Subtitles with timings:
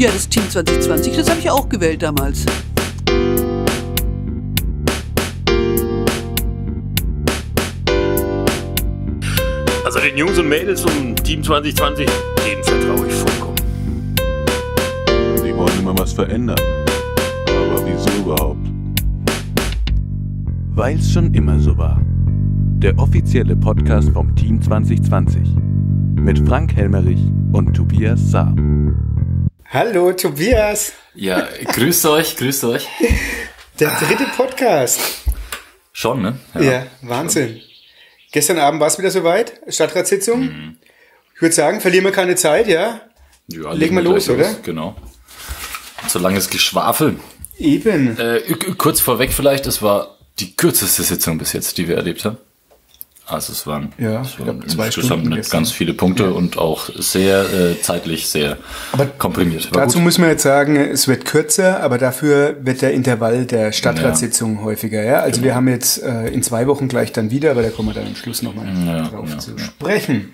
[0.00, 2.46] Ja, das Team 2020, das habe ich auch gewählt damals.
[9.84, 12.06] Also den Jungs und Mädels vom Team 2020,
[12.46, 13.56] denen vertraue ich vollkommen.
[15.44, 16.56] Die wollen immer was verändern.
[17.46, 18.66] Aber wieso überhaupt?
[20.70, 22.00] Weil's schon immer so war.
[22.78, 25.46] Der offizielle Podcast vom Team 2020.
[26.14, 27.20] Mit Frank Helmerich
[27.52, 28.54] und Tobias Saar.
[29.72, 32.88] Hallo Tobias, Ja, grüßt euch, grüßt euch.
[33.78, 35.00] der dritte Podcast.
[35.92, 36.38] Schon, ne?
[36.58, 37.60] Ja, Wahnsinn.
[38.32, 40.76] Gestern Abend war es wieder soweit, Stadtratssitzung.
[41.36, 43.00] Ich würde sagen, verlieren wir keine Zeit, ja?
[43.48, 44.54] Ja, Legen wir los, oder?
[44.62, 44.96] Genau.
[46.08, 47.16] Solange es Geschwafel.
[47.58, 48.18] Eben.
[48.18, 48.40] Äh,
[48.76, 52.38] kurz vorweg vielleicht, es war die kürzeste Sitzung bis jetzt, die wir erlebt haben.
[53.30, 55.58] Also es waren, Ja, waren glaub, zwei insgesamt nicht gestern.
[55.58, 58.56] ganz viele Punkte und auch sehr äh, zeitlich sehr
[58.92, 59.72] Aber komprimiert.
[59.74, 60.04] War Dazu gut.
[60.06, 65.02] müssen wir jetzt sagen, es wird kürzer, aber dafür wird der Intervall der Stadtratssitzung häufiger.
[65.04, 65.20] Ja?
[65.20, 67.94] Also wir haben jetzt äh, in zwei Wochen gleich dann wieder, aber da kommen wir
[67.94, 69.58] dann am Schluss nochmal Ja, drauf ja, zu ja.
[69.64, 70.32] sprechen.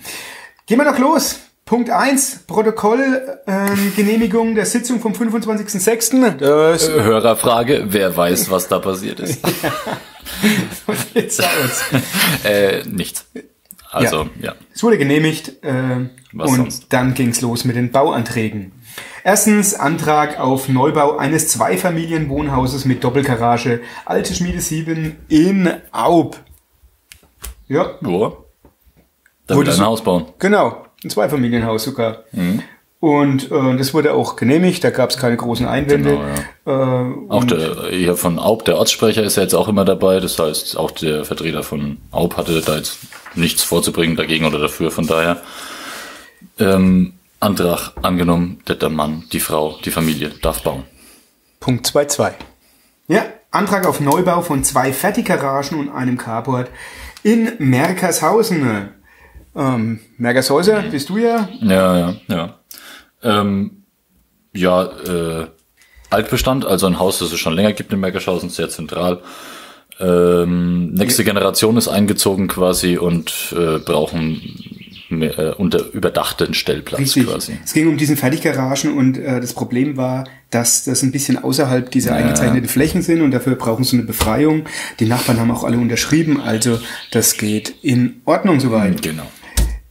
[0.66, 1.40] Gehen wir doch los.
[1.64, 3.00] Punkt eins: Protokoll
[3.48, 6.36] ähm, Genehmigung der Sitzung vom 25.06.
[6.38, 9.40] Das Äh, Hörerfrage, wer weiß, was da passiert ist?
[11.14, 11.84] geht's aus.
[12.44, 13.26] äh, nichts.
[13.90, 14.54] Also, ja.
[14.74, 16.86] Es wurde genehmigt äh, Was und sonst?
[16.92, 18.72] dann ging's los mit den Bauanträgen.
[19.24, 26.38] Erstens Antrag auf Neubau eines Zweifamilienwohnhauses mit Doppelgarage, Alte Schmiede 7 in Aub.
[27.68, 28.32] Ja, Ja.
[29.48, 30.26] Da wird ein Haus bauen.
[30.40, 32.24] genau, ein Zweifamilienhaus sogar.
[32.32, 32.62] Mhm.
[33.06, 36.18] Und äh, das wurde auch genehmigt, da gab's keine großen Einwände.
[36.64, 40.18] Genau, äh, Auch der hier von Aub, der Ortssprecher, ist ja jetzt auch immer dabei.
[40.18, 42.98] Das heißt, auch der Vertreter von Aub hatte da jetzt
[43.36, 44.90] nichts vorzubringen dagegen oder dafür.
[44.90, 45.40] Von daher
[46.58, 50.82] ähm, Antrag angenommen, der Mann, die Frau, die Familie darf bauen.
[51.60, 52.32] Punkt 2.2.
[53.06, 56.70] Ja, Antrag auf Neubau von zwei Fertiggaragen und einem Carport
[57.22, 58.88] in Merkershausen.
[59.54, 61.48] Ähm, Merkershäuser, bist du ja.
[61.60, 62.55] Ja, ja, ja.
[63.26, 63.82] Ähm,
[64.54, 65.46] ja, äh,
[66.10, 69.20] Altbestand, also ein Haus, das es schon länger gibt in Merkershausen, sehr zentral.
[69.98, 74.40] Ähm, nächste Generation ist eingezogen quasi und äh, brauchen
[75.08, 77.26] mehr, äh, unter überdachten Stellplatz Richtig.
[77.26, 77.58] quasi.
[77.64, 81.90] Es ging um diesen Fertiggaragen und äh, das Problem war, dass das ein bisschen außerhalb
[81.90, 84.64] dieser eingezeichneten Flächen sind und dafür brauchen sie eine Befreiung.
[85.00, 86.78] Die Nachbarn haben auch alle unterschrieben, also
[87.10, 89.02] das geht in Ordnung soweit.
[89.02, 89.26] Genau.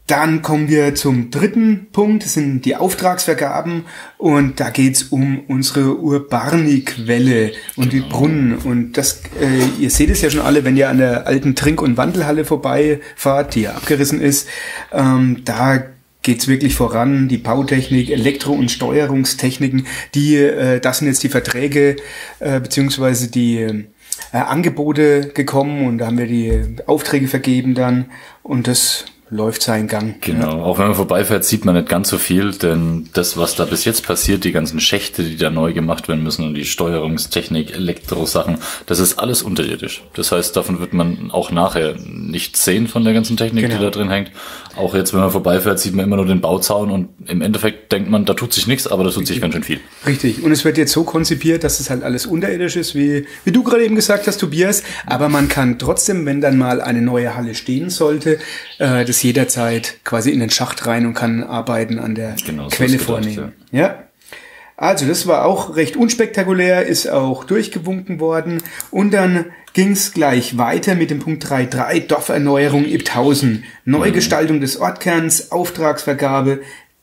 [0.07, 3.85] Dann kommen wir zum dritten Punkt, das sind die Auftragsvergaben.
[4.19, 8.55] Und da geht's um unsere Urbani-Quelle und die Brunnen.
[8.55, 11.81] Und das, äh, ihr seht es ja schon alle, wenn ihr an der alten Trink-
[11.81, 14.47] und Wandelhalle vorbeifahrt, die ja abgerissen ist,
[14.91, 15.83] ähm, da
[16.21, 21.95] geht's wirklich voran, die Bautechnik, Elektro- und Steuerungstechniken, die, äh, das sind jetzt die Verträge
[22.39, 23.83] äh, beziehungsweise die äh,
[24.31, 25.87] Angebote gekommen.
[25.87, 28.05] Und da haben wir die Aufträge vergeben dann.
[28.43, 30.21] Und das läuft seinen Gang.
[30.21, 33.65] Genau, auch wenn man vorbeifährt, sieht man nicht ganz so viel, denn das, was da
[33.65, 37.73] bis jetzt passiert, die ganzen Schächte, die da neu gemacht werden müssen und die Steuerungstechnik,
[37.73, 40.03] Elektrosachen, das ist alles unterirdisch.
[40.13, 43.77] Das heißt, davon wird man auch nachher nichts sehen von der ganzen Technik, Genau.
[43.77, 44.31] die da drin hängt.
[44.75, 48.09] Auch jetzt, wenn man vorbeifährt, sieht man immer nur den Bauzaun und im Endeffekt denkt
[48.09, 49.79] man, da tut sich nichts, aber da tut sich ganz schön viel.
[50.05, 50.43] Richtig.
[50.43, 53.63] Und es wird jetzt so konzipiert, dass es halt alles unterirdisch ist, wie, wie du
[53.63, 54.83] gerade eben gesagt hast, Tobias.
[55.07, 58.37] Aber man kann trotzdem, wenn dann mal eine neue Halle stehen sollte,
[58.79, 62.75] äh, das jederzeit quasi in den Schacht rein und kann Arbeiten an der Genau, so
[62.75, 63.53] Quelle ist gedacht, vornehmen.
[63.71, 64.03] Ja.
[64.77, 68.61] Also das war auch recht unspektakulär, ist auch durchgewunken worden.
[68.91, 76.61] Und dann ging's gleich weiter mit dem Punkt 3.3, Dorferneuerung Ibthausen, Neugestaltung des Ortkerns, Auftragsvergabe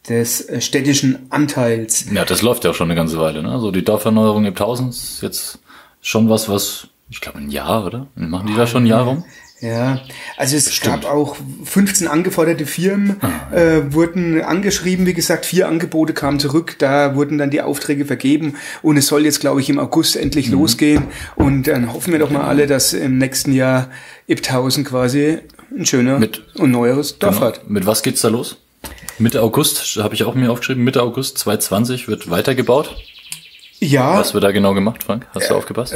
[0.08, 2.06] des äh, städtischen Anteils.
[2.12, 3.42] Ja, das läuft ja auch schon eine ganze Weile.
[3.42, 3.50] Ne?
[3.50, 5.60] Also die Dorferneuerung im Tausend ist jetzt
[6.02, 8.08] schon was, was, ich glaube, ein Jahr, oder?
[8.16, 9.24] Machen die da schon ein Jahr rum?
[9.62, 10.00] Ja,
[10.36, 11.02] also es Bestimmt.
[11.02, 13.16] gab auch 15 angeforderte Firmen,
[13.54, 18.56] äh, wurden angeschrieben, wie gesagt, vier Angebote kamen zurück, da wurden dann die Aufträge vergeben
[18.82, 21.04] und es soll jetzt, glaube ich, im August endlich losgehen
[21.36, 23.88] und dann hoffen wir doch mal alle, dass im nächsten Jahr
[24.28, 25.38] Ibthausen quasi
[25.70, 27.46] ein schöner Mit- und neueres Dorf Genau.
[27.46, 27.70] hat.
[27.70, 28.56] Mit was geht's da los?
[29.20, 32.96] Mitte August, habe ich auch mir aufgeschrieben, Mitte August 2020 wird weitergebaut.
[33.84, 35.26] Ja, Was wird da genau gemacht, Frank?
[35.34, 35.92] Hast du aufgepasst?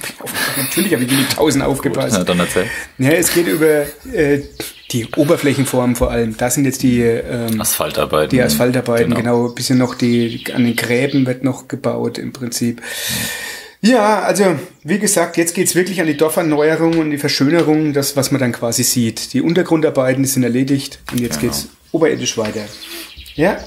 [0.56, 2.16] natürlich habe ich in Ibthausen aufgepasst.
[2.18, 2.66] Na, dann erzähl.
[2.98, 3.82] Ja, es geht über
[4.12, 4.40] äh,
[4.90, 6.36] die Oberflächenformen vor allem.
[6.36, 8.30] Das sind jetzt die ähm, Asphaltarbeiten.
[8.30, 9.48] Die Asphaltarbeiten, genau.
[9.48, 12.82] Ein bisschen noch die, an den Gräben wird noch gebaut im Prinzip.
[13.80, 18.32] Ja, also wie gesagt, jetzt geht's wirklich an die Dorferneuerung und die Verschönerung, das, was
[18.32, 19.34] man dann quasi sieht.
[19.34, 21.52] Die Untergrundarbeiten die sind erledigt und jetzt Genau.
[21.52, 22.62] geht's oberirdisch weiter.
[23.34, 23.58] Ja,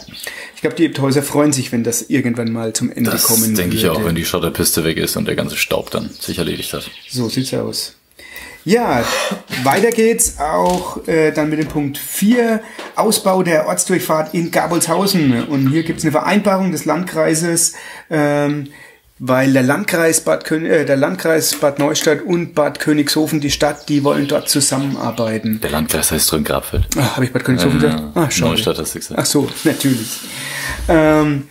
[0.56, 3.76] ich glaube, die Ebthäuser freuen sich, wenn das irgendwann mal zum Ende Das kommen denke
[3.76, 6.90] ich auch, wenn die Schotterpiste weg ist und der ganze Staub dann sich erledigt hat.
[7.10, 7.96] So sieht's aus.
[8.66, 9.04] Ja,
[9.64, 12.62] weiter geht's auch äh, dann mit dem Punkt 4,
[12.96, 15.48] Ausbau der Ortsdurchfahrt in Gabolshausen.
[15.48, 17.74] Und hier gibt's eine Vereinbarung des Landkreises,
[18.10, 18.70] ähm,
[19.26, 23.88] weil der Landkreis, Bad Kön äh, der Landkreis Bad Neustadt und Bad Königshofen, die Stadt,
[23.88, 25.62] die wollen dort zusammenarbeiten.
[25.62, 26.88] Der Landkreis heißt Rhön-Grabfeld.
[26.98, 28.04] Ah, Habe ich Bad Königshofen Äh, gesagt?
[28.16, 28.52] Ah, schade.
[28.52, 29.18] Neustadt hast du gesagt.
[29.20, 30.20] Ach so, natürlich.
[30.90, 31.48] Ähm,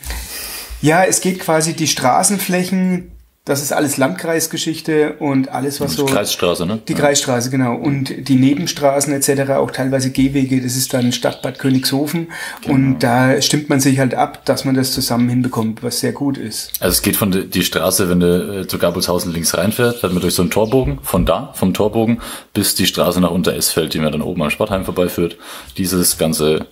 [0.82, 3.10] ja, es geht quasi die Straßenflächen,
[3.44, 6.06] das ist alles Landkreisgeschichte und alles, was so...
[6.06, 6.78] Kreisstraße, ne?
[6.86, 7.74] Die Kreisstraße, genau.
[7.74, 12.28] Und die Nebenstraßen etc., auch teilweise Gehwege, das ist dann Stadtbad Königshofen.
[12.60, 12.74] Genau.
[12.74, 16.38] Und da stimmt man sich halt ab, dass man das zusammen hinbekommt, was sehr gut
[16.38, 16.70] ist.
[16.78, 20.12] Also es geht von der die Straße, wenn du äh, zu Gabelshausen links reinfährt, fährt
[20.12, 22.20] man durch so einen Torbogen, von da, vom Torbogen,
[22.54, 25.36] bis die Straße nach Unteresfeld, die mir dann oben am Sportheim vorbeiführt.
[25.76, 26.66] Dieses ganze,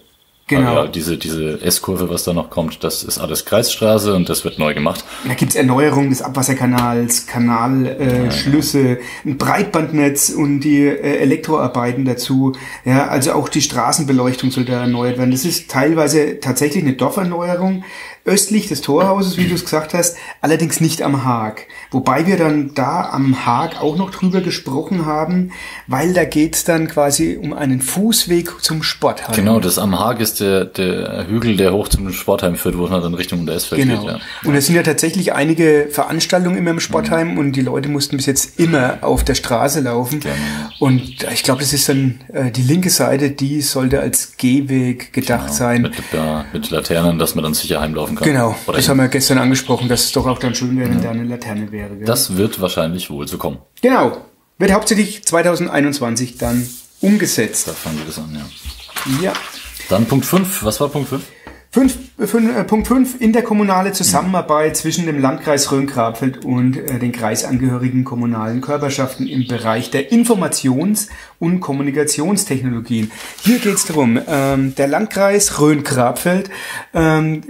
[0.51, 0.75] Genau.
[0.75, 4.59] ja, diese, diese S-Kurve, was da noch kommt, das ist alles Kreisstraße und das wird
[4.59, 5.05] neu gemacht.
[5.25, 12.53] Da gibt's Erneuerung des Abwasserkanals, Kanalschlüsse, äh, Schlüsse, ein Breitbandnetz und die äh, Elektroarbeiten dazu.
[12.85, 15.31] Ja, also auch die Straßenbeleuchtung soll da erneuert werden.
[15.31, 17.85] Das ist teilweise tatsächlich eine Dorferneuerung
[18.25, 21.67] östlich des Torhauses, wie du es gesagt hast, allerdings nicht am Haag.
[21.91, 25.53] Wobei wir dann da am Haag auch noch drüber gesprochen haben,
[25.87, 29.35] weil da geht's dann quasi um einen Fußweg zum Sportheim.
[29.35, 33.03] Genau, das am Haag ist der, der Hügel, der hoch zum Sportheim führt, wo man
[33.03, 34.01] dann Richtung Unteresfeld Genau.
[34.03, 34.11] geht.
[34.11, 34.21] Ja.
[34.45, 38.27] Und es sind ja tatsächlich einige Veranstaltungen immer im Sportheim und die Leute mussten bis
[38.27, 40.21] jetzt immer auf der Straße laufen.
[40.21, 40.35] Genau.
[40.79, 41.03] Und
[41.33, 45.83] ich glaube, das ist dann äh, die linke Seite, die sollte als Gehweg gedacht sein.
[45.83, 48.25] Mit, ja, mit Laternen, dass man dann sicher heimlaufen kann.
[48.29, 48.91] Genau, Oder das hin.
[48.93, 51.71] haben wir gestern angesprochen, dass es doch auch dann schön wäre, wenn da eine Laterne
[51.73, 51.97] wäre.
[51.97, 52.05] Gell?
[52.07, 53.59] Das wird wahrscheinlich wohl so kommen.
[53.83, 54.17] genau,
[54.59, 56.69] wird hauptsächlich 2021 dann
[57.01, 57.67] umgesetzt.
[57.69, 59.23] Da fangen wir das an, ja.
[59.23, 59.33] Ja.
[59.89, 60.63] Dann Punkt 5.
[60.65, 61.23] Was war Punkt 5?
[61.73, 68.03] Fünf, fün- äh, Punkt 5, interkommunale Zusammenarbeit zwischen dem Landkreis Rhön-Grabfeld und äh, den kreisangehörigen
[68.03, 71.07] kommunalen Körperschaften im Bereich der Informations-
[71.39, 73.13] und Kommunikationstechnologien.
[73.43, 76.51] Hier geht es darum, ähm, der Landkreis Rhön-Grabfeld
[76.93, 77.43] ähm,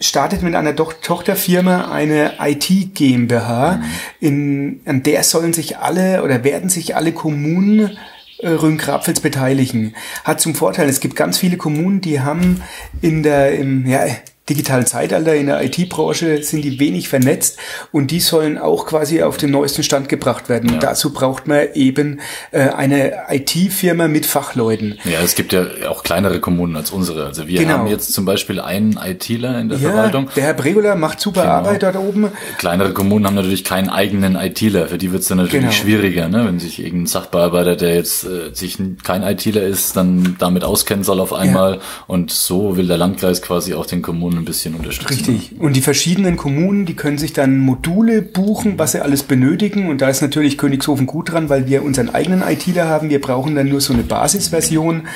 [0.00, 3.82] startet mit einer Doch Tochterfirma eine IT GmbH,
[4.18, 7.98] in, an der sollen sich alle oder werden sich alle Kommunen
[8.38, 9.94] äh, Rhön-Grabfels beteiligen.
[10.24, 12.62] Hat zum Vorteil, es gibt ganz viele Kommunen, die haben
[13.02, 14.00] in der, im, ja,
[14.48, 17.56] digitalen Zeitalter, in der IT-Branche sind die wenig vernetzt
[17.92, 20.70] und die sollen auch quasi auf den neuesten Stand gebracht werden.
[20.70, 22.20] Und dazu braucht man eben
[22.50, 24.98] äh, eine IT-Firma mit Fachleuten.
[25.04, 27.26] Ja, es gibt ja auch kleinere Kommunen als unsere.
[27.26, 27.74] Also wir Genau.
[27.74, 30.28] haben jetzt zum Beispiel einen ITler in der Ja, Verwaltung.
[30.34, 31.52] der Herr Bregola macht super Genau.
[31.54, 32.28] Arbeit dort oben.
[32.58, 34.88] Kleinere Kommunen haben natürlich keinen eigenen ITler.
[34.88, 35.72] Für die wird es dann natürlich Genau.
[35.72, 36.44] schwieriger, ne?
[36.46, 41.20] wenn sich irgendein Sachbearbeiter, der jetzt äh, sich kein ITler ist, dann damit auskennen soll
[41.20, 41.78] auf einmal.
[42.08, 45.12] Und so will der Landkreis quasi auch den Kommunen ein bisschen unterstützen.
[45.12, 45.60] Richtig.
[45.60, 49.88] Und die verschiedenen Kommunen, die können sich dann Module buchen, was sie alles benötigen.
[49.88, 53.10] Und da ist natürlich Königshofen gut dran, weil wir unseren eigenen ITler haben.
[53.10, 55.08] Wir brauchen dann nur so eine Basisversion.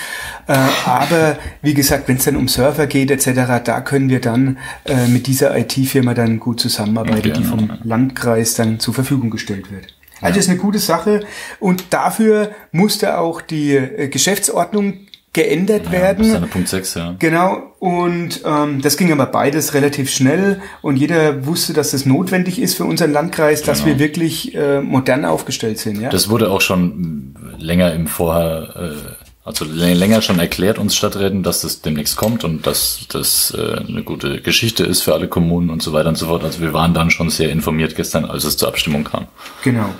[0.46, 4.58] Äh, aber wie gesagt, wenn es dann um Server geht etc., da können wir dann
[4.84, 9.94] äh, mit dieser IT-Firma dann gut zusammenarbeiten, die vom Landkreis dann zur Verfügung gestellt wird.
[10.20, 11.20] Also das ist eine gute Sache.
[11.60, 15.00] Und dafür musste auch die äh, Geschäftsordnung
[15.34, 16.24] geändert Das werden.
[16.24, 17.14] ist dann Punkt 6, ja.
[17.18, 22.58] Genau, und ähm, das ging aber beides relativ schnell und jeder wusste, dass das notwendig
[22.58, 26.00] ist für unseren Landkreis, dass wir wirklich äh, modern aufgestellt sind.
[26.00, 26.08] Ja?
[26.08, 29.14] Das wurde auch schon mh, länger im Vorher, äh,
[29.44, 33.80] also lä- länger schon erklärt uns Stadträten, dass das demnächst kommt und dass das äh,
[33.86, 36.44] eine gute Geschichte ist für alle Kommunen und so weiter und so fort.
[36.44, 39.26] Also wir waren dann schon sehr informiert gestern, als es zur Abstimmung kam.
[39.62, 39.90] Genau.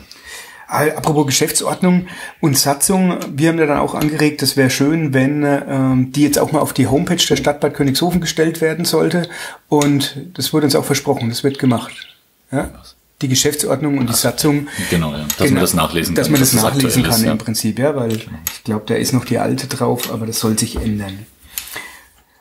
[0.74, 2.08] Apropos Geschäftsordnung
[2.40, 6.38] und Satzung, wir haben da dann auch angeregt, das wäre schön, wenn ähm, die jetzt
[6.38, 9.28] auch mal auf die Homepage der Stadt Bad Königshofen gestellt werden sollte.
[9.68, 11.92] Und das wurde uns auch versprochen, das wird gemacht.
[12.50, 12.70] Ja?
[13.22, 14.68] Die Geschäftsordnung und die Satzung.
[14.90, 15.24] Genau, ja.
[15.38, 17.32] Dass man das nachlesen Dass kann, man das dass das nachlesen kann ist, ja.
[17.32, 20.58] im Prinzip, ja, weil ich glaube, da ist noch die alte drauf, aber das soll
[20.58, 21.26] sich ändern.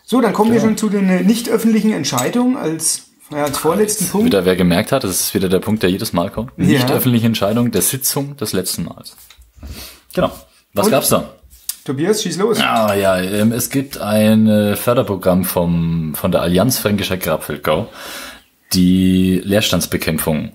[0.06, 4.08] So, dann kommen wir schon zu den äh, nicht öffentlichen Entscheidungen als, ja, als vorletzten
[4.08, 4.28] Punkt.
[4.28, 6.58] Wieder wer gemerkt hat, das ist wieder der Punkt, der jedes Mal kommt.
[6.58, 6.96] Nicht Ja.
[6.96, 9.16] öffentliche Entscheidung der Sitzung des letzten Mals.
[10.14, 10.32] Genau.
[10.74, 10.92] Was Und?
[10.92, 11.30] gab's da?
[11.86, 12.60] Tobias, schieß los.
[12.62, 17.90] Ah ja, ähm, es gibt ein äh, Förderprogramm vom, von der Allianz Fränkischer Grabfeldgau,
[18.72, 20.54] die Leerstandsbekämpfung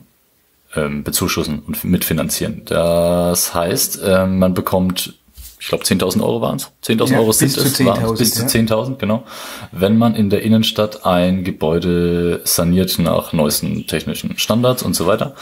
[0.74, 2.62] ähm, bezuschussen und mitfinanzieren.
[2.64, 5.17] Das heißt, ähm, man bekommt,
[5.60, 8.34] ich glaube 10.000 Euro waren es, 10.000 Ja, Euro bis sind es, waren's, 10.000, bis
[8.34, 8.48] zu ja.
[8.48, 9.24] 10.000, genau,
[9.72, 15.34] wenn man in der Innenstadt ein Gebäude saniert nach neuesten technischen Standards und so weiter.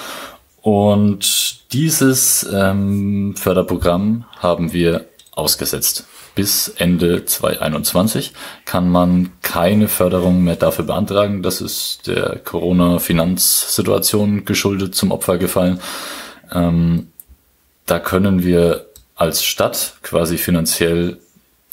[0.63, 6.07] Und dieses ähm, Förderprogramm haben wir ausgesetzt.
[6.35, 8.33] bis Ende 2021
[8.65, 11.43] kann man keine Förderung mehr dafür beantragen.
[11.43, 15.81] Das ist der Corona-Finanzsituation geschuldet zum Opfer gefallen.
[16.53, 17.09] Ähm,
[17.87, 18.86] da können wir
[19.17, 21.19] als Stadt quasi finanziell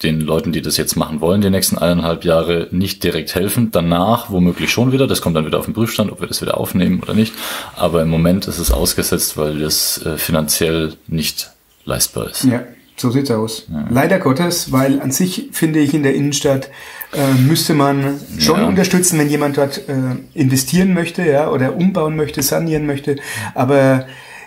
[0.02, 3.72] den Leuten, die das jetzt machen wollen, die nächsten eineinhalb Jahre nicht direkt helfen.
[3.72, 5.08] Danach womöglich schon wieder.
[5.08, 7.34] Das kommt dann wieder auf den Prüfstand, ob wir das wieder aufnehmen oder nicht.
[7.76, 11.52] Aber im Moment ist es ausgesetzt, weil das äh, finanziell nicht
[11.86, 12.44] leistbar ist.
[12.44, 12.64] Ja,
[12.98, 13.66] so sieht's aus.
[13.90, 16.70] Leider Gottes, weil an sich finde ich in der Innenstadt
[17.14, 18.68] äh, müsste man schon Ja.
[18.68, 19.94] unterstützen, wenn jemand dort äh,
[20.34, 23.18] investieren möchte, ja, oder umbauen möchte, sanieren möchte.
[23.56, 24.06] Aber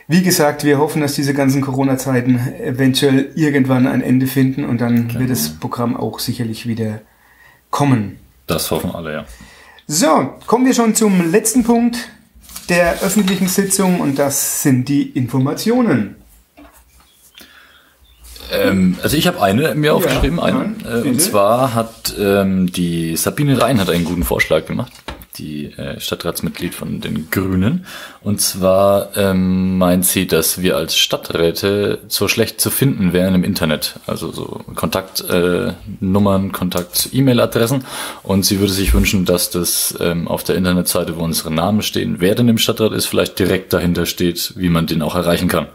[0.08, 5.18] wie gesagt, wir hoffen, dass diese ganzen Corona-Zeiten eventuell irgendwann ein Ende finden und dann
[5.18, 7.00] wird das Programm auch sicherlich wieder
[7.70, 8.18] kommen.
[8.46, 9.24] Das hoffen alle, ja.
[9.88, 12.08] So, kommen wir schon zum letzten Punkt
[12.68, 16.16] der öffentlichen Sitzung und das sind die Informationen.
[18.52, 20.74] Ähm, also ich habe eine mir aufgeschrieben, eine.
[20.84, 21.18] ja, Äh, und bitte.
[21.18, 24.92] zwar hat ähm, die Sabine Rhein hat einen guten Vorschlag gemacht,
[25.38, 27.86] die äh, Stadtratsmitglied von den Grünen.
[28.22, 33.44] Und zwar ähm, meint sie, dass wir als Stadträte so schlecht zu finden wären im
[33.44, 34.00] Internet.
[34.06, 37.84] Also so Kontaktnummern, äh, Nummern, Kontakt-E-Mail-Adressen.
[38.22, 42.16] Und sie würde sich wünschen, dass das ähm, auf der Internetseite, wo unsere Namen stehen,
[42.18, 45.68] wer denn im Stadtrat ist, vielleicht direkt dahinter steht, wie man den auch erreichen kann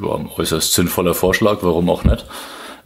[0.00, 2.24] ja, äußerst sinnvoller Vorschlag, warum auch nicht.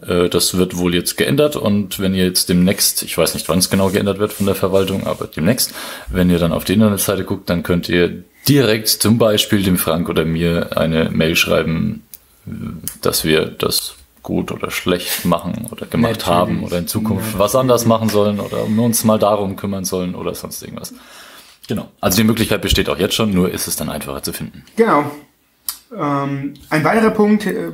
[0.06, 3.58] Äh, Das wird wohl jetzt geändert und wenn ihr jetzt demnächst, ich weiß nicht, wann
[3.58, 5.72] es genau geändert wird von der Verwaltung, aber demnächst,
[6.08, 10.08] wenn ihr dann auf die Internetseite guckt, dann könnt ihr direkt zum Beispiel dem Frank
[10.08, 12.02] oder mir eine Mail schreiben,
[12.46, 12.50] äh,
[13.02, 16.26] dass wir das gut oder schlecht machen oder gemacht Natürlich.
[16.26, 20.14] haben oder in Zukunft was anders machen sollen oder um uns mal darum kümmern sollen
[20.14, 20.92] oder sonst irgendwas.
[21.68, 21.88] Genau.
[22.00, 24.64] Also die Möglichkeit besteht auch jetzt schon, nur ist es dann einfacher zu finden.
[24.76, 25.10] Genau.
[25.96, 27.70] Ähm, ein weiterer Punkt, äh,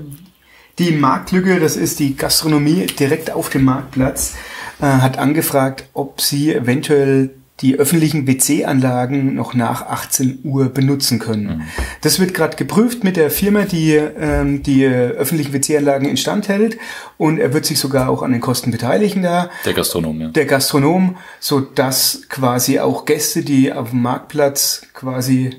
[0.78, 4.34] die Marktlücke, das ist die Gastronomie direkt auf dem Marktplatz,
[4.80, 7.30] äh, hat angefragt, ob sie eventuell
[7.60, 11.62] die öffentlichen WC-Anlagen noch nach 18 Uhr benutzen können.
[12.02, 16.76] Das wird gerade geprüft mit der Firma, die ähm, die äh, öffentlichen WC-Anlagen instand hält
[17.16, 20.28] und er wird sich sogar auch an den Kosten beteiligen da Der Gastronom, ja.
[20.28, 25.56] der Gastronom, so dass quasi auch Gäste, die auf dem Marktplatz quasi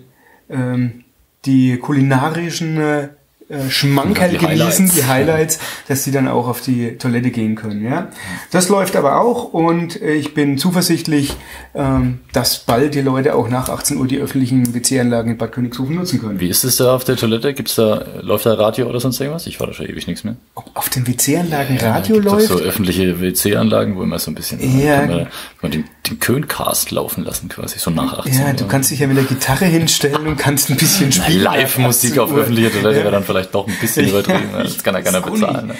[0.52, 1.04] ähm,
[1.46, 3.10] die kulinarischen
[3.50, 4.94] äh, Schmankerl Die genießen, Highlights.
[4.96, 7.84] die Highlights, dass sie dann auch auf die Toilette gehen können.
[7.84, 8.10] Ja,
[8.52, 11.36] das läuft aber auch und ich bin zuversichtlich,
[11.74, 15.96] ähm, dass bald die Leute auch nach 18 Uhr die öffentlichen WC-Anlagen in Bad Königshofen
[15.96, 16.40] nutzen können.
[16.40, 17.54] Wie ist es da auf der Toilette?
[17.54, 19.48] Gibt's da, läuft da Radio oder sonst irgendwas?
[19.48, 20.36] Ich war da schon ewig nichts mehr.
[20.56, 22.48] Ob auf den WC-Anlagen Radio Gibt doch läuft?
[22.48, 25.00] so öffentliche WC-Anlagen, wo immer so ein bisschen, Ja.
[25.00, 25.30] kann man, kann
[25.62, 28.70] man den, den Köncast laufen lassen quasi, so nach 18 ja, du Uhr.
[28.70, 31.42] kannst dich ja mit der Gitarre hinstellen und kannst ein bisschen spielen.
[31.44, 32.42] Live-Musik auf 18 Uhr.
[32.44, 33.04] öffentlicher Toilette Ja.
[33.04, 34.52] wäre dann vielleicht doch ein bisschen übertrieben.
[34.52, 34.64] ne?
[34.64, 35.68] Das kann ja keiner bezahlen.
[35.68, 35.76] Ne?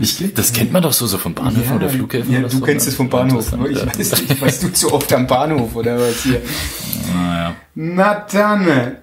[0.00, 2.32] Ich, das kennt man doch so, so vom Bahnhof oder Flughäfen.
[2.32, 2.90] Ja, oder du so, kennst ne?
[2.90, 3.52] es vom Bahnhof.
[3.70, 3.86] Ich ja.
[3.86, 6.40] weiß nicht, weißt du zu oft am Bahnhof oder was hier?
[7.14, 7.54] Naja.
[7.74, 8.96] Na dann.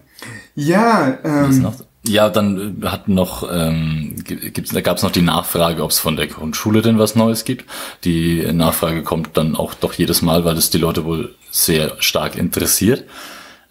[0.55, 1.71] Ja, Was ähm?
[2.07, 5.89] Ja, dann äh, hat noch, ähm, gi- gibt's, da gab es noch die Nachfrage, ob
[5.91, 7.65] es von der Grundschule denn was Neues gibt.
[8.03, 12.37] Die Nachfrage kommt dann auch doch jedes Mal, weil es die Leute wohl sehr stark
[12.37, 13.05] interessiert.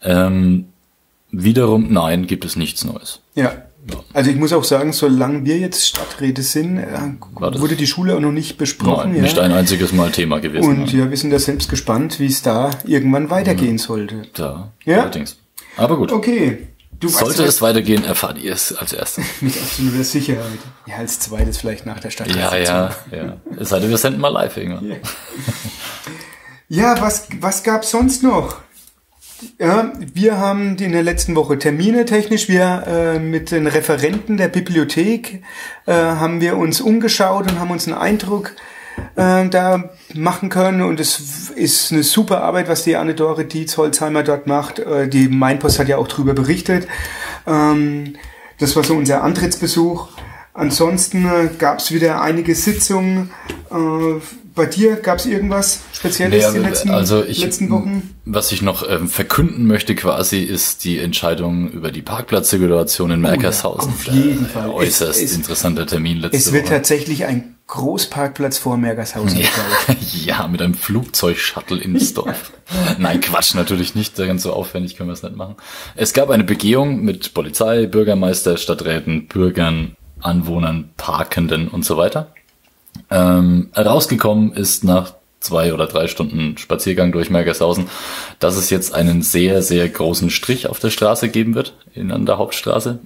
[0.03, 0.67] Ähm,
[1.43, 3.21] wiederum, nein, gibt es nichts Neues.
[3.35, 3.53] ja.
[4.15, 6.87] Also ich muss auch sagen, solange wir jetzt Stadträte sind, äh,
[7.35, 9.11] wurde die Schule auch noch nicht besprochen.
[9.11, 9.23] Nein, ja.
[9.25, 10.67] nicht ein einziges Mal Thema gewesen.
[10.67, 14.23] Und ja, wir sind da selbst gespannt, wie es da irgendwann weitergehen sollte.
[14.33, 15.03] Da, Ja?
[15.03, 15.37] allerdings.
[15.77, 16.13] Aber gut.
[16.13, 16.69] Okay.
[16.99, 19.23] Du Sollte es weitergehen, erfahrt ihr es als erstes.
[19.43, 20.61] mit absoluter Sicherheit.
[20.87, 22.35] Ja, als zweites vielleicht nach der Stadt.
[22.35, 23.37] Ja, ja, ja.
[23.59, 24.87] Es sei denn, wir senden mal live irgendwann.
[26.69, 26.95] Ja.
[26.95, 28.57] Ja, was, was gab's sonst noch?
[29.59, 32.49] Ja, wir haben in der letzten Woche Termine technisch.
[32.49, 35.43] Wir äh, mit den Referenten der Bibliothek
[35.87, 38.53] äh, haben wir uns umgeschaut und haben uns einen Eindruck
[39.17, 40.83] äh, da machen können.
[40.83, 44.79] Und es ist eine super Arbeit, was die Anne-Dore Dietz-Holzheimer dort macht.
[44.79, 46.87] Äh, die Mainpost hat ja auch drüber berichtet.
[47.47, 48.15] Ähm,
[48.59, 50.09] das war so unser Antrittsbesuch.
[50.55, 53.31] Ansonsten äh, gab's wieder einige Sitzungen.
[53.71, 54.21] Äh,
[54.55, 58.15] bei dir gab's irgendwas Spezielles Naja, die letzten, also ich, letzten Wochen?
[58.25, 63.91] Was ich noch ähm, verkünden möchte quasi, ist die Entscheidung über die Parkplatzsituation in Merkershausen.
[63.93, 64.71] auf jeden Fall.
[64.71, 66.75] Äußerst Es- es- interessanter Termin letzte Es wird Woche.
[66.75, 69.97] tatsächlich ein Großparkplatz vor Mergershausen gebaut.
[70.25, 72.53] Ja, mit einem Flugzeugshuttle ins Dorf.
[72.99, 74.17] Nein, Quatsch, natürlich nicht.
[74.17, 75.57] Ganz so aufwendig können wir es nicht machen.
[75.97, 82.29] Es gab eine Begehung mit Polizei, Bürgermeister, Stadträten, Bürgern, Anwohnern, Parkenden und so weiter.
[83.11, 87.89] Ähm, rausgekommen ist nach zwei oder drei Stunden Spaziergang durch Mergershausen,
[88.39, 92.27] dass es jetzt einen sehr, sehr großen Strich auf der Straße geben wird, in an
[92.27, 92.99] der Hauptstraße.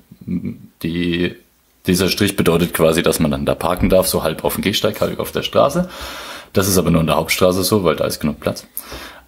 [0.83, 1.35] Die,
[1.87, 5.01] Dieser Strich bedeutet quasi, dass man dann da parken darf, so halb auf dem Gehsteig,
[5.01, 5.89] halb auf der Straße.
[6.53, 8.67] Das ist aber nur in der Hauptstraße so, weil da ist genug Platz.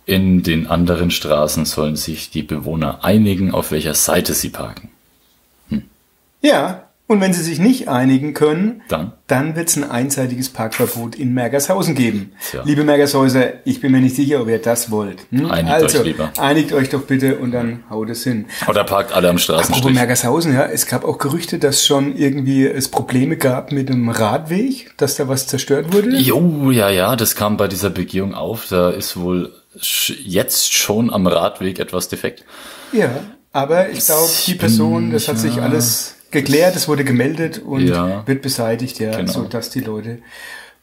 [0.07, 4.91] In den anderen Straßen sollen sich die Bewohner einigen, auf welcher Seite sie parken.
[6.43, 9.15] Ja, und wenn sie sich nicht einigen können, Dann?
[9.27, 12.35] dann wird es ein einseitiges Parkverbot in Mergershausen geben.
[12.49, 12.63] Tja.
[12.65, 15.27] Liebe Mergershäuser, ich bin mir nicht sicher, ob ihr das wollt.
[15.33, 15.51] Hm?
[15.51, 16.33] Einigt also, euch lieber.
[16.39, 18.47] einigt euch doch bitte und dann haut es hin.
[18.69, 19.93] Oder parkt alle am Apropos Straßenstrich.
[19.93, 24.93] Mergershausen, ja, es gab auch Gerüchte, dass schon irgendwie es Probleme gab mit dem Radweg,
[24.97, 26.17] dass da was zerstört wurde.
[26.17, 28.69] Jo, ja, ja, das kam bei dieser Begehung auf.
[28.71, 32.45] Da ist wohl jetzt schon am Radweg etwas defekt.
[32.93, 33.11] Ja,
[33.51, 38.27] aber ich glaube, die Person, das hat sich alles geklärt, es wurde gemeldet und Ja.
[38.27, 39.33] wird beseitigt, ja, Genau.
[39.33, 40.19] so dass die Leute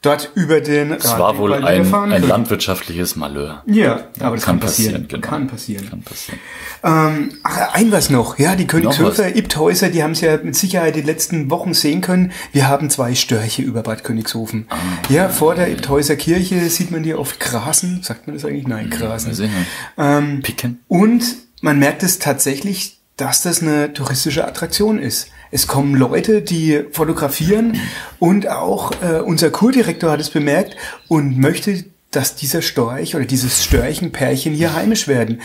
[0.00, 3.64] dort über den Es war wohl ein, ein landwirtschaftliches Malheur.
[3.66, 4.92] Ja, aber das kann, Kann passieren.
[4.92, 5.26] passieren, genau.
[5.26, 5.90] Kann passieren.
[5.90, 6.38] Kann passieren.
[6.84, 8.38] Ähm, ach, ein was noch.
[8.38, 9.34] Ja, die Königshöfer?
[9.34, 12.30] Ibthäuser, die haben es ja mit Sicherheit die letzten Wochen sehen können.
[12.52, 14.66] Wir haben zwei Störche über Bad Königshofen.
[14.70, 14.76] Ah,
[15.08, 18.00] ja, vor der Ibthäuser Kirche sieht man die oft grasen.
[18.04, 18.68] Sagt man das eigentlich?
[18.68, 19.30] Nein, grasen.
[19.30, 19.50] Nicht.
[19.96, 20.78] Ähm, Picken.
[20.86, 21.24] und
[21.60, 25.28] man merkt es tatsächlich, dass das eine touristische Attraktion ist.
[25.50, 27.80] Es kommen Leute, die fotografieren
[28.18, 30.76] und auch äh, unser Kurdirektor hat es bemerkt
[31.08, 35.40] und möchte, dass dieser Storch oder dieses Störchenpärchen hier heimisch werden.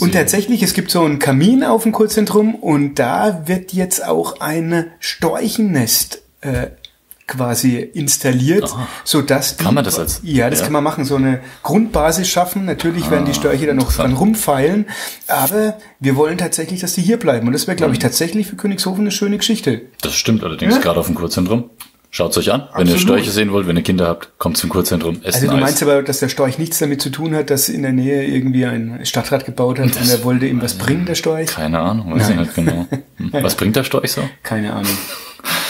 [0.00, 4.40] und tatsächlich, es gibt so einen Kamin auf dem Kurzentrum und da wird jetzt auch
[4.40, 6.68] ein Storchennest äh,
[7.30, 8.68] quasi installiert,
[9.04, 10.64] so dass die, Kann man das als- ja, das ja?
[10.66, 12.66] kann man machen, so eine Grundbasis schaffen.
[12.66, 14.86] Natürlich werden die Störche dann noch dran rumfeilen,
[15.28, 17.46] aber wir wollen tatsächlich, dass die hier bleiben.
[17.46, 17.78] Und das wäre, Mhm.
[17.78, 19.82] glaube ich, tatsächlich für Königshofen eine schöne Geschichte.
[20.02, 20.80] Das stimmt allerdings, Ja.
[20.80, 21.70] gerade auf dem Kurzentrum.
[22.12, 22.62] Schaut's euch an.
[22.74, 23.00] Wenn ihr Absolut.
[23.20, 25.76] Störche sehen wollt, wenn ihr Kinder habt, kommt zum Kurzentrum, esst Also du ein meinst
[25.76, 25.82] Eis.
[25.88, 28.98] aber, dass der Storch nichts damit zu tun hat, dass in der Nähe irgendwie ein
[29.06, 31.46] Stadtrat gebaut hat und er wollte ihm was bringen, der Storch?
[31.46, 32.86] Keine Ahnung, weiß ich nicht genau.
[33.30, 34.22] Was bringt der Storch so?
[34.42, 34.90] Keine Ahnung.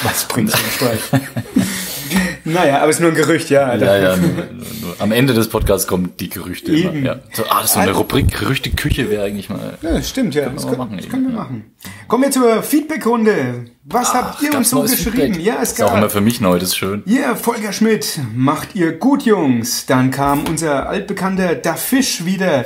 [0.02, 1.00] Was bringt ein Storch?
[2.44, 3.74] naja, aber es ist nur ein Gerücht, ja.
[3.74, 4.16] Ja, ja.
[4.16, 6.96] Nur, nur, am Ende des Podcasts kommen die Gerüchte Eben.
[6.96, 7.06] immer.
[7.06, 7.16] Ja.
[7.32, 9.78] So, ah, das ist so eine Rubrik Gerüchte-Küche wäre eigentlich mal.
[9.82, 10.48] Ja, stimmt, ja.
[10.48, 11.38] Das, wir können, machen das können wir ja.
[11.38, 11.74] machen.
[12.08, 13.66] Kommen wir zur Feedback-Runde.
[13.84, 15.34] Was habt ihr uns so geschrieben?
[15.34, 15.42] Feedback?
[15.42, 16.12] Ja, es ist auch immer gab.
[16.12, 17.02] für mich neu, das ist schön.
[17.06, 19.86] Ja, Volker Schmidt, macht ihr gut, Jungs.
[19.86, 22.64] Dann kam unser altbekannter Da Fisch wieder.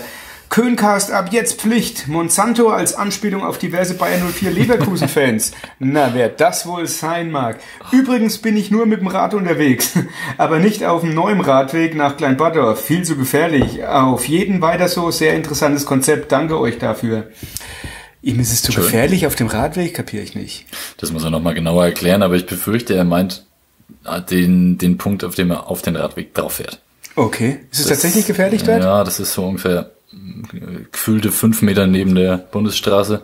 [0.48, 2.09] Köncast ab jetzt Pflicht.
[2.09, 5.52] Monsanto als Anspielung auf diverse Bayern 04 Leverkusen-Fans.
[5.78, 7.59] Na, wer das wohl sein mag.
[7.90, 9.98] Übrigens bin ich nur mit dem Rad unterwegs.
[10.38, 12.85] Aber nicht auf dem neuen Radweg nach Kleinbaddorf.
[12.85, 13.85] Viel zu gefährlich.
[13.85, 15.11] Auf jeden weiter so.
[15.11, 16.30] Sehr interessantes Konzept.
[16.30, 17.30] Danke euch dafür.
[18.22, 18.85] Ihm ist es zu Schön.
[18.85, 19.92] gefährlich auf dem Radweg?
[19.94, 20.66] Kapiere ich nicht.
[20.96, 23.44] Das muss er nochmal genauer erklären, aber ich befürchte, er meint
[24.04, 26.80] ah, den, den Punkt, auf dem er auf den Radweg drauf fährt.
[27.16, 27.61] Okay.
[27.70, 28.83] Ist es tatsächlich gefährlich dort?
[28.83, 29.93] Ja, das ist so ungefähr äh,
[30.92, 33.22] gefühlte fünf Meter neben der Bundesstraße.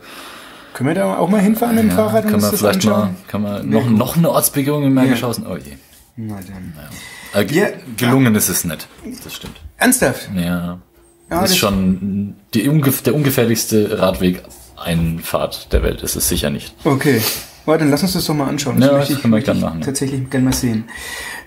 [0.75, 3.01] Können wir da auch mal hinfahren mit dem Fahrrad kann uns man das vielleicht anschauen?
[3.01, 5.47] mal, kann man noch, noch eine Ortsbegehung in Mergelschausen?
[5.47, 5.73] Oh je.
[6.17, 6.75] Na dann.
[7.35, 7.69] Äh, ge- Ja.
[7.97, 8.87] gelungen ist es nicht.
[9.25, 9.57] Das stimmt.
[9.77, 10.31] Ernsthaft?
[10.37, 10.43] Ja.
[10.43, 10.81] Ja,
[11.29, 12.63] das ist das- schon die,
[13.05, 16.03] der ungefährlichste Radweg-Einfahrt der Welt.
[16.03, 16.75] Ist es sicher nicht.
[16.85, 17.21] Okay.
[17.79, 18.81] Dann lass uns das doch mal anschauen.
[18.81, 19.87] Ja, möchte das gern ich machen, ja.
[19.87, 20.85] Tatsächlich gerne mal sehen.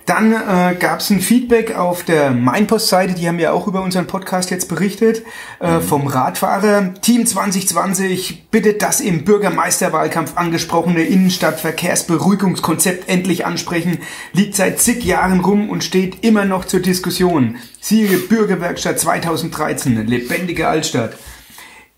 [0.05, 4.05] Dann äh, gab es ein Feedback auf der Mainpost-Seite, die haben ja auch über unseren
[4.05, 5.21] Podcast jetzt berichtet,
[5.61, 5.81] äh, Mhm.
[5.81, 6.93] vom Radfahrer.
[7.01, 13.99] Team 2020 bittet das im Bürgermeisterwahlkampf angesprochene Innenstadtverkehrsberuhigungskonzept endlich ansprechen.
[14.33, 17.55] Liegt seit zig Jahren rum und steht immer noch zur Diskussion.
[17.79, 21.13] Siehe Bürgerwerkstatt 2013, lebendige Altstadt.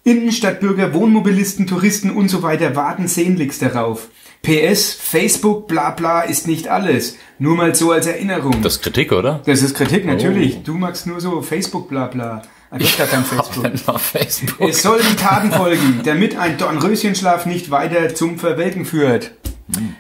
[0.05, 4.09] Innenstadtbürger, Wohnmobilisten, Touristen und so weiter warten sehnlichst darauf.
[4.43, 7.17] PS, Facebook, bla bla ist nicht alles.
[7.39, 8.61] Nur mal so als Erinnerung.
[8.61, 9.41] Das ist Kritik, oder?
[9.47, 10.57] Das ist Kritik, natürlich.
[10.57, 10.61] Oh.
[10.63, 12.43] Du magst nur so Facebook, bla bla.
[12.69, 13.99] Ah, hast gar kein Facebook.
[13.99, 14.69] Facebook.
[14.69, 19.31] Es sollen Taten folgen, damit ein Dornröschenschlaf nicht weiter zum Verwelken führt.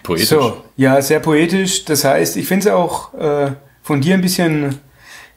[0.03, 0.27] Poetisch.
[0.27, 1.85] So, ja, sehr poetisch.
[1.85, 4.77] Das heißt, ich finde es auch äh, von dir ein bisschen,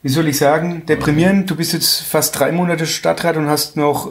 [0.03, 1.51] wie soll ich sagen, deprimierend.
[1.51, 4.11] Du bist jetzt fast drei Monate Stadtrat und hast noch,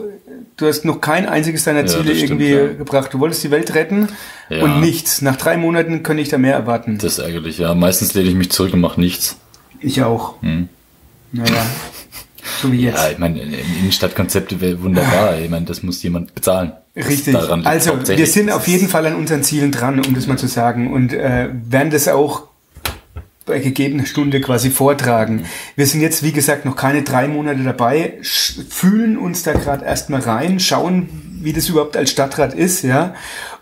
[0.58, 2.66] du hast noch kein einziges deiner Ja, Ziele das stimmt, irgendwie ja.
[2.74, 3.12] gebracht.
[3.14, 4.08] Du wolltest die Welt retten
[4.50, 4.62] Ja.
[4.64, 5.22] und nichts.
[5.22, 6.98] Nach drei Monaten könnte ich da mehr erwarten.
[6.98, 7.74] Das ist ärgerlich, ja.
[7.74, 9.36] Meistens lehne ich mich zurück und mache nichts.
[9.80, 10.34] Ich auch.
[11.32, 11.66] Naja,
[12.60, 12.96] so wie jetzt.
[12.96, 13.04] Hm.
[13.04, 15.38] Ja, ich meine, Innenstadtkonzepte wäre wunderbar.
[15.38, 16.72] Ich meine, das muss jemand bezahlen.
[16.96, 17.36] Richtig.
[17.64, 20.92] Also wir sind auf jeden Fall an unseren Zielen dran, um das mal zu sagen.
[20.92, 22.47] Und äh, werden das auch
[23.48, 25.44] bei gegebener Stunde quasi vortragen.
[25.76, 30.20] Wir sind jetzt, wie gesagt, noch keine drei Monate dabei, fühlen uns da gerade erstmal
[30.20, 31.08] rein, schauen,
[31.40, 33.14] wie das überhaupt als Stadtrat ist, ja.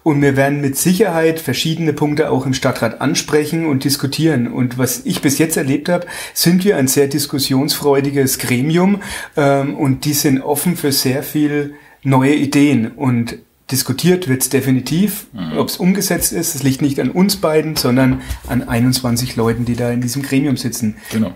[0.03, 4.46] Und wir werden mit Sicherheit verschiedene Punkte auch im Stadtrat ansprechen und diskutieren.
[4.46, 9.03] Und was ich bis jetzt erlebt habe, sind wir ein sehr diskussionsfreudiges Gremium
[9.37, 12.92] ähm, und die sind offen für sehr viel neue Ideen.
[12.92, 13.38] Und
[13.70, 15.26] diskutiert wird's definitiv.
[15.33, 15.59] Mhm.
[15.59, 19.74] Ob es umgesetzt ist, es liegt nicht an uns beiden, sondern an 21 Leuten, die
[19.76, 20.96] da in diesem Gremium sitzen.
[21.11, 21.33] Genau.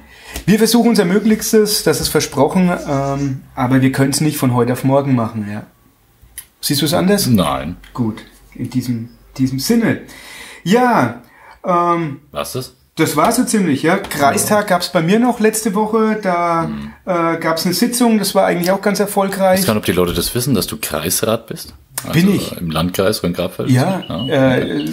[0.47, 4.73] Wir versuchen unser Möglichstes, das ist versprochen, ähm, aber wir können es nicht von heute
[4.75, 5.49] auf morgen machen.
[5.51, 5.65] Ja.
[6.61, 7.27] Siehst du es anders?
[7.27, 7.77] Nein.
[7.95, 8.23] Gut,
[8.55, 10.03] in diesem, diesem Sinne.
[10.63, 11.23] Ja,
[11.65, 12.77] ähm, Was ist?
[12.97, 13.97] das war so ziemlich, ja.
[13.97, 16.93] Kreistag gab's bei mir noch letzte Woche, da Mhm.
[17.07, 19.59] äh, gab's eine Sitzung, das war eigentlich auch ganz Ich erfolgreich.
[19.61, 21.75] weiß gar nicht, ob die Leute das wissen, dass du Kreisrat bist.
[22.07, 22.57] Also Bin ich.
[22.57, 23.71] Im Landkreis Rhein-Grabfeld.
[23.71, 24.61] Ja, okay.
[24.85, 24.89] äh,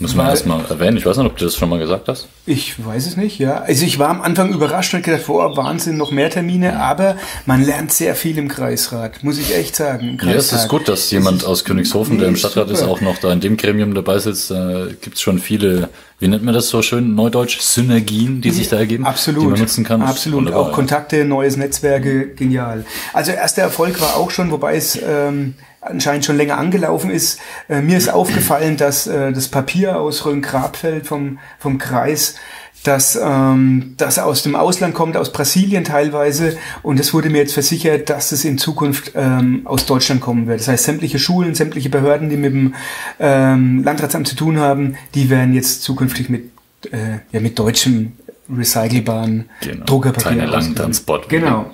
[0.00, 0.96] Muss man erstmal erwähnen.
[0.96, 2.28] Ich weiß nicht, ob du das schon mal gesagt hast.
[2.46, 3.60] Ich weiß es nicht, ja.
[3.62, 7.16] Also ich war am Anfang überrascht und gedacht, boah, Wahnsinn, noch mehr Termine, aber
[7.46, 10.18] man lernt sehr viel im Kreisrat, muss ich echt sagen.
[10.22, 12.92] Ja, es ist gut, dass jemand aus Königshofen, Nee, der im Stadtrat ist, super.
[12.92, 14.50] auch noch da in dem Gremium dabei sitzt.
[14.50, 15.88] Äh, Gibt es schon viele,
[16.20, 19.42] wie nennt man das so schön, neudeutsch, Synergien, die sich da ergeben, Absolut.
[19.42, 20.00] die man nutzen kann.
[20.02, 20.38] Ist Absolut.
[20.38, 20.74] wunderbar, Auch ja.
[20.74, 22.84] Kontakte, neues Netzwerke, genial.
[23.12, 25.54] Also erster Erfolg war auch schon, wobei es ähm,
[25.88, 27.38] anscheinend schon länger angelaufen ist.
[27.68, 32.36] Äh, mir ist aufgefallen, dass äh, das Papier aus Rhön-Grabfeld vom, vom Kreis
[32.84, 36.56] dass ähm, das aus dem Ausland kommt, aus Brasilien teilweise.
[36.82, 40.60] Und es wurde mir jetzt versichert, dass es in Zukunft ähm, aus Deutschland kommen wird.
[40.60, 42.74] Das heißt, sämtliche Schulen, sämtliche Behörden, die mit dem
[43.18, 46.50] ähm, Landratsamt zu tun haben, die werden jetzt zukünftig mit,
[46.92, 48.12] äh, ja, mit deutschem
[48.56, 49.84] recycelbaren Genau.
[49.84, 50.74] Druckerpapier Keine langen.
[50.74, 51.40] Transportwege.
[51.40, 51.70] Genau.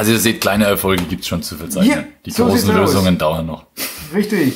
[0.00, 1.90] Also ihr seht, kleine Erfolge gibt's schon zu verzeichnen.
[1.90, 2.94] Ja, die so großen sieht's aus.
[2.94, 3.66] Lösungen dauern noch.
[4.14, 4.54] Richtig.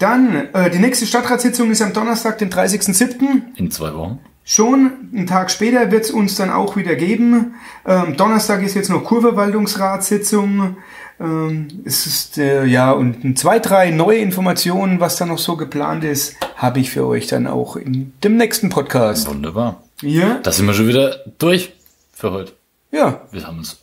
[0.00, 3.54] Dann, äh, die nächste Stadtratssitzung ist am Donnerstag, den 30.07.
[3.54, 4.18] In zwei Wochen.
[4.42, 7.54] Schon einen Tag später wird es uns dann auch wieder geben.
[7.86, 10.78] Ähm, Donnerstag ist jetzt noch Kurverwaltungsratssitzung.
[11.20, 16.02] Ähm, es ist, äh, ja, und zwei, drei neue Informationen, was da noch so geplant
[16.02, 19.28] ist, habe ich für euch dann auch in dem nächsten Podcast.
[19.28, 19.84] Wunderbar.
[20.02, 20.40] Ja?
[20.42, 21.74] Da sind wir schon wieder durch
[22.12, 22.54] für heute.
[22.90, 23.20] Ja.
[23.30, 23.80] Wir haben uns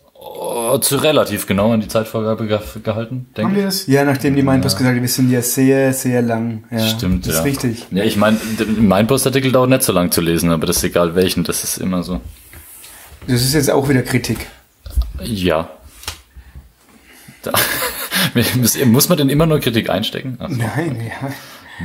[0.78, 3.62] zu relativ genau an die Zeitvorgabe ge gehalten, denke Haben ich.
[3.62, 3.88] wir es?
[3.88, 6.66] Ja, nachdem die Meinpost gesagt hat, wir sind ja sehr, sehr lang.
[6.70, 7.40] Ja, Stimmt, das ja.
[7.40, 7.86] ist richtig.
[7.92, 8.38] Ja, ich meine,
[8.78, 11.78] mein Postartikel dauert nicht so lang zu lesen, aber das ist egal welchen, das ist
[11.78, 12.20] immer so.
[13.28, 14.48] Das ist jetzt auch wieder Kritik.
[15.24, 15.70] Ja.
[17.44, 17.52] Da,
[18.86, 20.38] muss man denn immer nur Kritik einstecken?
[20.40, 21.30] Ach, Nein, ja.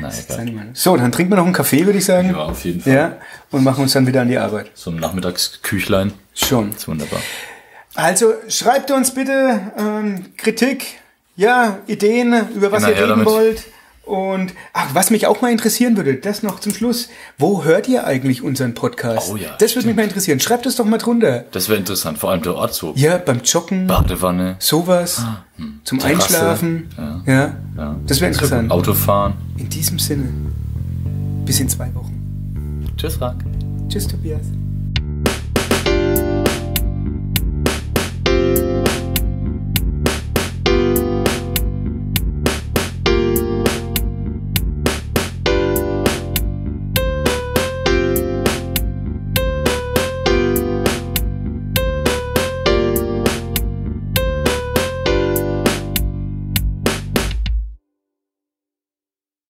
[0.00, 0.12] nein,
[0.72, 0.82] Das.
[0.82, 2.30] So, dann trinken wir noch einen Kaffee, würde ich sagen.
[2.30, 2.92] Ja, auf jeden Fall.
[2.92, 3.16] Ja,
[3.50, 4.70] und machen uns dann wieder an die Arbeit.
[4.74, 6.12] So ein Nachmittagsküchlein.
[6.34, 6.70] Schon.
[6.70, 7.20] ist wunderbar.
[7.94, 10.86] Also schreibt uns bitte ähm, Kritik,
[11.36, 13.26] ja, Ideen, über was Immer ihr reden damit.
[13.26, 13.64] wollt.
[14.04, 17.08] Und ach, was mich auch mal interessieren würde, das noch zum Schluss.
[17.38, 19.30] Wo hört ihr eigentlich unseren Podcast?
[19.32, 20.40] Oh ja, das würde mich mal interessieren.
[20.40, 21.44] Schreibt es doch mal drunter.
[21.52, 22.92] Das wäre interessant, vor allem der Ort so.
[22.96, 25.80] Ja, beim Joggen, Badewanne, sowas, zum Ah, hm.
[26.00, 26.88] Terrasse, Einschlafen.
[26.98, 27.32] ja.
[27.32, 27.96] Ja, ja.
[28.06, 28.72] das wäre interessant.
[28.72, 29.34] Autofahren.
[29.56, 30.28] In diesem Sinne,
[31.44, 32.90] bis in zwei Wochen.
[32.96, 33.44] Tschüss, Frank.
[33.88, 34.40] Tschüss, Tobias.